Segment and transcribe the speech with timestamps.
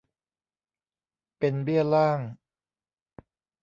[1.39, 2.19] เป็นเบี้ยล่าง